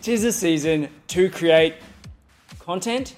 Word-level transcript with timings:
Tis 0.00 0.22
the 0.22 0.30
season 0.32 0.88
to 1.08 1.28
create 1.28 1.74
content. 2.60 3.16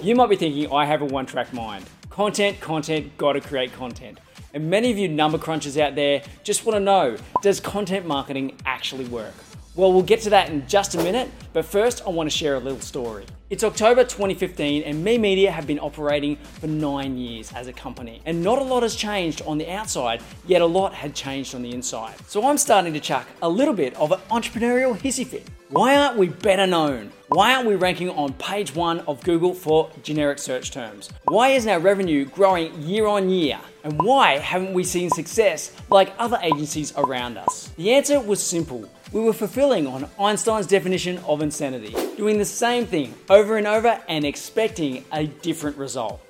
You 0.00 0.14
might 0.14 0.30
be 0.30 0.36
thinking, 0.36 0.72
I 0.72 0.86
have 0.86 1.02
a 1.02 1.04
one 1.04 1.26
track 1.26 1.52
mind. 1.52 1.84
Content, 2.10 2.60
content, 2.60 3.16
gotta 3.18 3.40
create 3.40 3.72
content. 3.72 4.20
And 4.54 4.70
many 4.70 4.92
of 4.92 4.98
you 4.98 5.08
number 5.08 5.36
crunchers 5.36 5.80
out 5.80 5.96
there 5.96 6.22
just 6.44 6.64
wanna 6.64 6.80
know 6.80 7.16
does 7.42 7.58
content 7.58 8.06
marketing 8.06 8.56
actually 8.64 9.06
work? 9.06 9.34
Well, 9.74 9.90
we'll 9.90 10.02
get 10.02 10.20
to 10.22 10.30
that 10.30 10.50
in 10.50 10.66
just 10.68 10.94
a 10.96 10.98
minute, 10.98 11.30
but 11.54 11.64
first 11.64 12.02
I 12.06 12.10
want 12.10 12.30
to 12.30 12.36
share 12.36 12.56
a 12.56 12.60
little 12.60 12.80
story. 12.80 13.24
It's 13.48 13.64
October 13.64 14.04
2015, 14.04 14.82
and 14.82 15.02
Me 15.02 15.16
Media 15.16 15.50
have 15.50 15.66
been 15.66 15.78
operating 15.78 16.36
for 16.36 16.66
nine 16.66 17.16
years 17.16 17.50
as 17.54 17.68
a 17.68 17.72
company. 17.72 18.20
And 18.26 18.42
not 18.42 18.58
a 18.58 18.62
lot 18.62 18.82
has 18.82 18.94
changed 18.94 19.40
on 19.46 19.56
the 19.56 19.70
outside, 19.70 20.20
yet 20.46 20.60
a 20.60 20.66
lot 20.66 20.92
had 20.92 21.14
changed 21.14 21.54
on 21.54 21.62
the 21.62 21.72
inside. 21.72 22.16
So 22.28 22.46
I'm 22.46 22.58
starting 22.58 22.92
to 22.92 23.00
chuck 23.00 23.26
a 23.40 23.48
little 23.48 23.72
bit 23.72 23.94
of 23.96 24.12
an 24.12 24.20
entrepreneurial 24.30 24.94
hissy 24.94 25.26
fit. 25.26 25.48
Why 25.70 25.96
aren't 25.96 26.18
we 26.18 26.28
better 26.28 26.66
known? 26.66 27.10
Why 27.28 27.54
aren't 27.54 27.66
we 27.66 27.76
ranking 27.76 28.10
on 28.10 28.34
page 28.34 28.74
one 28.74 29.00
of 29.00 29.24
Google 29.24 29.54
for 29.54 29.90
generic 30.02 30.38
search 30.38 30.70
terms? 30.70 31.08
Why 31.28 31.48
isn't 31.48 31.70
our 31.70 31.80
revenue 31.80 32.26
growing 32.26 32.78
year 32.82 33.06
on 33.06 33.30
year? 33.30 33.58
And 33.84 33.98
why 34.02 34.36
haven't 34.36 34.74
we 34.74 34.84
seen 34.84 35.08
success 35.08 35.74
like 35.88 36.12
other 36.18 36.38
agencies 36.42 36.92
around 36.98 37.38
us? 37.38 37.68
The 37.78 37.94
answer 37.94 38.20
was 38.20 38.42
simple 38.42 38.86
we 39.12 39.20
were 39.20 39.32
fulfilling 39.32 39.86
on 39.86 40.08
Einstein's 40.18 40.66
definition 40.66 41.18
of 41.18 41.42
insanity, 41.42 41.94
doing 42.16 42.38
the 42.38 42.44
same 42.44 42.86
thing 42.86 43.14
over 43.28 43.58
and 43.58 43.66
over 43.66 44.00
and 44.08 44.24
expecting 44.24 45.04
a 45.12 45.26
different 45.26 45.76
result. 45.76 46.20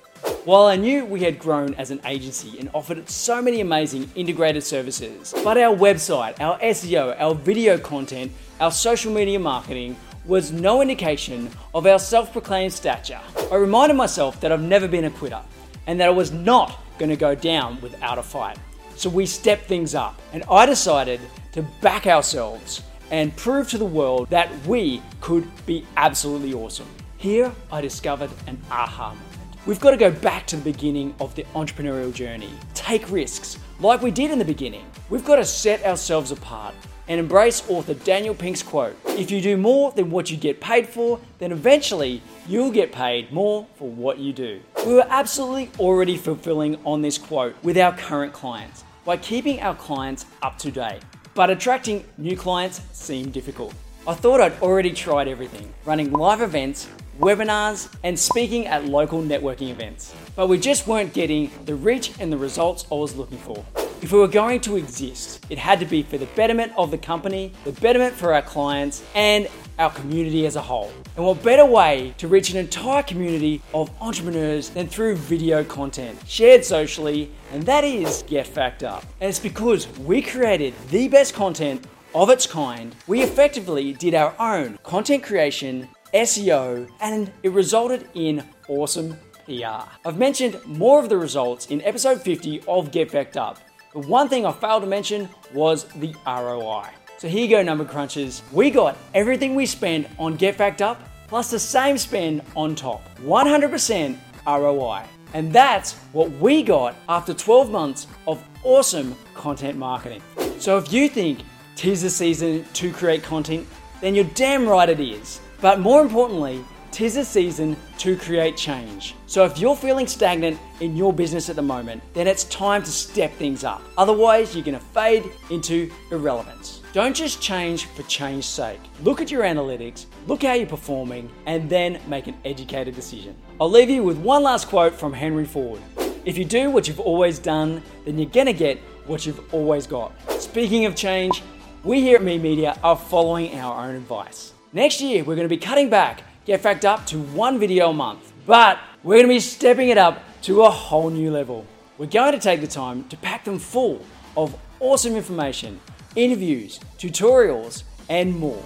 While 0.45 0.65
I 0.65 0.75
knew 0.75 1.05
we 1.05 1.21
had 1.21 1.39
grown 1.39 1.73
as 1.75 1.89
an 1.89 2.01
agency 2.05 2.59
and 2.59 2.69
offered 2.73 3.09
so 3.09 3.41
many 3.41 3.61
amazing 3.61 4.11
integrated 4.15 4.63
services, 4.63 5.33
but 5.43 5.57
our 5.57 5.73
website, 5.73 6.39
our 6.41 6.59
SEO, 6.59 7.15
our 7.17 7.33
video 7.33 7.77
content, 7.77 8.31
our 8.59 8.71
social 8.71 9.13
media 9.13 9.39
marketing 9.39 9.95
was 10.25 10.51
no 10.51 10.81
indication 10.81 11.49
of 11.73 11.85
our 11.85 11.99
self 11.99 12.33
proclaimed 12.33 12.73
stature. 12.73 13.19
I 13.51 13.55
reminded 13.55 13.95
myself 13.95 14.41
that 14.41 14.51
I've 14.51 14.61
never 14.61 14.87
been 14.87 15.05
a 15.05 15.09
quitter 15.09 15.41
and 15.87 15.99
that 15.99 16.07
I 16.07 16.11
was 16.11 16.31
not 16.31 16.77
going 16.97 17.09
to 17.09 17.17
go 17.17 17.35
down 17.35 17.79
without 17.81 18.17
a 18.17 18.23
fight. 18.23 18.57
So 18.95 19.09
we 19.09 19.25
stepped 19.25 19.65
things 19.65 19.95
up, 19.95 20.19
and 20.31 20.43
I 20.49 20.65
decided 20.65 21.19
to 21.53 21.61
back 21.81 22.07
ourselves 22.07 22.83
and 23.11 23.35
prove 23.35 23.69
to 23.69 23.77
the 23.77 23.85
world 23.85 24.29
that 24.29 24.49
we 24.65 25.01
could 25.21 25.47
be 25.65 25.85
absolutely 25.97 26.53
awesome. 26.53 26.87
Here, 27.17 27.51
I 27.71 27.81
discovered 27.81 28.31
an 28.47 28.59
aha 28.71 29.09
moment. 29.09 29.32
We've 29.65 29.79
got 29.79 29.91
to 29.91 29.97
go 29.97 30.11
back 30.11 30.45
to 30.47 30.57
the 30.57 30.61
beginning 30.61 31.15
of 31.21 31.33
the 31.35 31.43
entrepreneurial 31.55 32.13
journey. 32.13 32.49
Take 32.73 33.09
risks, 33.09 33.57
like 33.79 34.01
we 34.01 34.11
did 34.11 34.29
in 34.29 34.37
the 34.37 34.43
beginning. 34.43 34.85
We've 35.09 35.23
got 35.23 35.37
to 35.37 35.45
set 35.45 35.85
ourselves 35.85 36.31
apart 36.31 36.75
and 37.07 37.17
embrace 37.17 37.63
author 37.69 37.93
Daniel 37.93 38.35
Pink's 38.35 38.61
quote 38.61 38.97
If 39.05 39.31
you 39.31 39.39
do 39.39 39.55
more 39.55 39.93
than 39.93 40.11
what 40.11 40.29
you 40.29 40.35
get 40.35 40.59
paid 40.59 40.89
for, 40.89 41.17
then 41.39 41.53
eventually 41.53 42.21
you'll 42.45 42.71
get 42.71 42.91
paid 42.91 43.31
more 43.31 43.65
for 43.75 43.89
what 43.89 44.19
you 44.19 44.33
do. 44.33 44.59
We 44.85 44.95
were 44.95 45.07
absolutely 45.07 45.69
already 45.79 46.17
fulfilling 46.17 46.77
on 46.83 47.01
this 47.01 47.17
quote 47.17 47.55
with 47.63 47.77
our 47.77 47.95
current 47.95 48.33
clients 48.33 48.83
by 49.05 49.15
keeping 49.15 49.61
our 49.61 49.75
clients 49.75 50.25
up 50.41 50.57
to 50.57 50.71
date. 50.71 51.03
But 51.35 51.49
attracting 51.49 52.03
new 52.17 52.35
clients 52.35 52.81
seemed 52.91 53.31
difficult. 53.31 53.73
I 54.05 54.13
thought 54.13 54.41
I'd 54.41 54.61
already 54.61 54.91
tried 54.91 55.29
everything 55.29 55.73
running 55.85 56.11
live 56.11 56.41
events, 56.41 56.89
webinars, 57.19 57.93
and 58.03 58.17
speaking 58.17 58.67
at 58.67 58.85
local 58.85 59.21
networking 59.21 59.69
events. 59.69 60.13
But 60.35 60.47
we 60.47 60.57
just 60.57 60.87
weren't 60.87 61.13
getting 61.13 61.51
the 61.65 61.75
reach 61.75 62.11
and 62.19 62.31
the 62.31 62.37
results 62.37 62.85
I 62.91 62.95
was 62.95 63.15
looking 63.15 63.37
for. 63.37 63.63
If 64.01 64.11
we 64.11 64.19
were 64.19 64.27
going 64.27 64.59
to 64.61 64.75
exist, 64.75 65.45
it 65.49 65.57
had 65.57 65.79
to 65.79 65.85
be 65.85 66.03
for 66.03 66.17
the 66.17 66.25
betterment 66.27 66.73
of 66.77 66.91
the 66.91 66.97
company, 66.97 67.53
the 67.63 67.71
betterment 67.71 68.13
for 68.13 68.33
our 68.33 68.41
clients, 68.41 69.01
and 69.15 69.47
our 69.79 69.89
community 69.89 70.45
as 70.45 70.55
a 70.55 70.61
whole. 70.61 70.91
And 71.15 71.25
what 71.25 71.41
better 71.41 71.65
way 71.65 72.13
to 72.17 72.27
reach 72.27 72.49
an 72.51 72.57
entire 72.57 73.01
community 73.03 73.61
of 73.73 73.89
entrepreneurs 74.01 74.69
than 74.69 74.87
through 74.87 75.15
video 75.15 75.63
content 75.63 76.19
shared 76.27 76.65
socially, 76.65 77.31
and 77.51 77.63
that 77.63 77.83
is 77.83 78.23
Get 78.27 78.45
Fact 78.45 78.83
Up. 78.83 79.05
And 79.21 79.29
it's 79.29 79.39
because 79.39 79.87
we 79.99 80.21
created 80.21 80.73
the 80.89 81.07
best 81.07 81.33
content 81.33 81.87
of 82.13 82.29
its 82.29 82.45
kind, 82.45 82.95
we 83.07 83.23
effectively 83.23 83.93
did 83.93 84.13
our 84.13 84.35
own 84.37 84.77
content 84.83 85.23
creation, 85.23 85.89
SEO, 86.13 86.89
and 87.01 87.31
it 87.41 87.51
resulted 87.51 88.07
in 88.13 88.43
awesome 88.67 89.17
PR. 89.45 89.89
I've 90.05 90.17
mentioned 90.17 90.59
more 90.65 90.99
of 91.01 91.09
the 91.09 91.17
results 91.17 91.67
in 91.67 91.81
episode 91.81 92.21
50 92.21 92.63
of 92.67 92.91
Get 92.91 93.09
Fact 93.09 93.35
Up. 93.35 93.59
But 93.93 94.05
one 94.05 94.29
thing 94.29 94.45
I 94.45 94.51
failed 94.51 94.83
to 94.83 94.87
mention 94.87 95.27
was 95.53 95.85
the 95.95 96.13
ROI. 96.25 96.89
So 97.17 97.27
here 97.27 97.45
you 97.45 97.49
go, 97.49 97.63
number 97.63 97.85
crunchers. 97.85 98.41
We 98.51 98.69
got 98.69 98.97
everything 99.13 99.55
we 99.55 99.65
spent 99.65 100.07
on 100.19 100.35
Get 100.35 100.55
Fact 100.55 100.81
Up 100.81 101.01
plus 101.27 101.49
the 101.49 101.59
same 101.59 101.97
spend 101.97 102.41
on 102.55 102.75
top 102.75 103.01
100% 103.21 104.17
ROI. 104.45 105.03
And 105.33 105.51
that's 105.51 105.93
what 106.11 106.29
we 106.31 106.61
got 106.61 106.95
after 107.09 107.33
12 107.33 107.71
months 107.71 108.07
of 108.27 108.43
awesome 108.63 109.15
content 109.33 109.77
marketing. 109.77 110.21
So 110.59 110.77
if 110.77 110.93
you 110.93 111.09
think 111.09 111.39
tis 111.75 112.03
the 112.03 112.09
season 112.09 112.65
to 112.73 112.91
create 112.91 113.23
content, 113.23 113.67
then 113.99 114.13
you're 114.13 114.25
damn 114.35 114.67
right 114.67 114.87
it 114.87 114.99
is. 114.99 115.41
But 115.63 115.79
more 115.79 116.01
importantly, 116.01 116.61
tis 116.91 117.15
a 117.15 117.23
season 117.23 117.77
to 117.99 118.17
create 118.17 118.57
change. 118.57 119.15
So 119.27 119.45
if 119.45 119.57
you're 119.57 119.77
feeling 119.77 120.07
stagnant 120.07 120.59
in 120.81 120.97
your 120.97 121.13
business 121.13 121.47
at 121.47 121.55
the 121.55 121.61
moment, 121.61 122.03
then 122.13 122.27
it's 122.27 122.43
time 122.43 122.83
to 122.83 122.91
step 122.91 123.31
things 123.35 123.63
up. 123.63 123.81
Otherwise, 123.97 124.53
you're 124.53 124.65
going 124.65 124.77
to 124.77 124.85
fade 124.87 125.23
into 125.51 125.89
irrelevance. 126.11 126.81
Don't 126.91 127.15
just 127.15 127.41
change 127.41 127.85
for 127.85 128.03
change's 128.03 128.45
sake. 128.45 128.81
Look 129.03 129.21
at 129.21 129.31
your 129.31 129.43
analytics, 129.43 130.05
look 130.27 130.43
how 130.43 130.51
you're 130.51 130.67
performing, 130.67 131.31
and 131.45 131.69
then 131.69 132.01
make 132.07 132.27
an 132.27 132.35
educated 132.43 132.93
decision. 132.93 133.33
I'll 133.61 133.71
leave 133.71 133.89
you 133.89 134.03
with 134.03 134.17
one 134.17 134.43
last 134.43 134.67
quote 134.67 134.93
from 134.93 135.13
Henry 135.13 135.45
Ford. 135.45 135.79
If 136.25 136.37
you 136.37 136.43
do 136.43 136.71
what 136.71 136.89
you've 136.89 136.99
always 136.99 137.39
done, 137.39 137.81
then 138.03 138.19
you're 138.19 138.29
gonna 138.29 138.51
get 138.51 138.79
what 139.05 139.25
you've 139.25 139.53
always 139.53 139.87
got. 139.87 140.11
Speaking 140.41 140.83
of 140.87 140.93
change, 140.93 141.41
we 141.85 142.01
here 142.01 142.17
at 142.17 142.23
Me 142.23 142.37
Media 142.37 142.77
are 142.83 142.97
following 142.97 143.57
our 143.57 143.87
own 143.87 143.95
advice. 143.95 144.53
Next 144.73 145.01
year, 145.01 145.23
we're 145.23 145.35
gonna 145.35 145.47
be 145.47 145.57
cutting 145.57 145.89
back 145.89 146.23
get 146.45 146.61
fact 146.61 146.85
up 146.85 147.05
to 147.07 147.19
one 147.19 147.59
video 147.59 147.89
a 147.89 147.93
month. 147.93 148.33
But 148.45 148.79
we're 149.03 149.15
going 149.15 149.27
to 149.27 149.33
be 149.33 149.39
stepping 149.39 149.89
it 149.89 149.97
up 149.97 150.21
to 150.43 150.63
a 150.63 150.69
whole 150.69 151.09
new 151.09 151.31
level. 151.31 151.65
We're 151.97 152.07
going 152.07 152.33
to 152.33 152.39
take 152.39 152.61
the 152.61 152.67
time 152.67 153.05
to 153.05 153.17
pack 153.17 153.45
them 153.45 153.59
full 153.59 154.03
of 154.35 154.57
awesome 154.79 155.15
information, 155.15 155.79
interviews, 156.15 156.79
tutorials, 156.97 157.83
and 158.09 158.35
more. 158.35 158.61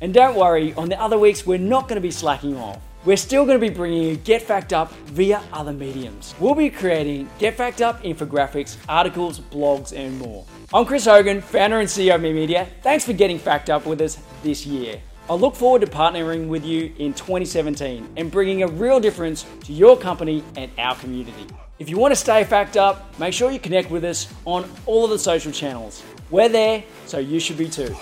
And 0.00 0.14
don't 0.14 0.36
worry, 0.36 0.72
on 0.74 0.88
the 0.88 0.98
other 0.98 1.18
weeks, 1.18 1.46
we're 1.46 1.58
not 1.58 1.88
going 1.88 1.96
to 1.96 2.00
be 2.00 2.10
slacking 2.10 2.56
off. 2.56 2.80
We're 3.04 3.18
still 3.18 3.44
going 3.44 3.60
to 3.60 3.66
be 3.66 3.74
bringing 3.74 4.02
you 4.02 4.16
Get 4.16 4.40
Fact 4.42 4.72
Up 4.72 4.92
via 5.06 5.42
other 5.52 5.72
mediums. 5.72 6.34
We'll 6.38 6.54
be 6.54 6.70
creating 6.70 7.28
Get 7.38 7.54
Fact 7.54 7.82
Up 7.82 8.02
infographics, 8.02 8.76
articles, 8.88 9.40
blogs, 9.40 9.94
and 9.94 10.18
more. 10.18 10.46
I'm 10.72 10.86
Chris 10.86 11.04
Hogan, 11.04 11.42
founder 11.42 11.80
and 11.80 11.88
CEO 11.88 12.14
of 12.14 12.22
Me 12.22 12.32
Media. 12.32 12.66
Thanks 12.82 13.04
for 13.04 13.12
getting 13.12 13.38
Fact 13.38 13.68
Up 13.68 13.84
with 13.84 14.00
us 14.00 14.18
this 14.42 14.64
year. 14.66 15.00
I 15.30 15.34
look 15.34 15.54
forward 15.54 15.82
to 15.82 15.86
partnering 15.86 16.48
with 16.48 16.64
you 16.64 16.92
in 16.98 17.14
2017 17.14 18.14
and 18.16 18.32
bringing 18.32 18.64
a 18.64 18.66
real 18.66 18.98
difference 18.98 19.46
to 19.62 19.72
your 19.72 19.96
company 19.96 20.42
and 20.56 20.72
our 20.76 20.96
community. 20.96 21.46
If 21.78 21.88
you 21.88 21.98
want 21.98 22.10
to 22.10 22.16
stay 22.16 22.42
fact 22.42 22.76
up, 22.76 23.16
make 23.20 23.32
sure 23.32 23.52
you 23.52 23.60
connect 23.60 23.92
with 23.92 24.04
us 24.04 24.26
on 24.44 24.68
all 24.86 25.04
of 25.04 25.10
the 25.10 25.20
social 25.20 25.52
channels. 25.52 26.02
We're 26.30 26.48
there, 26.48 26.82
so 27.06 27.18
you 27.18 27.38
should 27.38 27.58
be 27.58 27.68
too. 27.68 27.94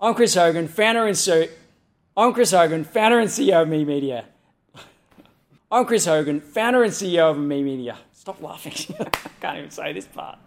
I'm 0.00 0.14
Chris 0.14 0.34
Hogan, 0.34 0.66
founder 0.66 1.06
and 1.06 1.16
CEO. 1.18 1.50
I'm 2.16 2.32
Chris 2.32 2.52
Hogan, 2.52 2.84
founder 2.84 3.18
and 3.18 3.28
CEO 3.28 3.60
of 3.60 3.68
Me 3.68 3.84
Media. 3.84 4.24
I'm 5.70 5.84
Chris 5.84 6.06
Hogan, 6.06 6.40
founder 6.40 6.84
and 6.84 6.92
CEO 6.94 7.32
of 7.32 7.38
Me 7.38 7.62
Media. 7.62 7.98
Stop 8.14 8.40
laughing. 8.40 8.72
I 8.98 9.28
can't 9.42 9.58
even 9.58 9.70
say 9.70 9.92
this 9.92 10.06
part. 10.06 10.38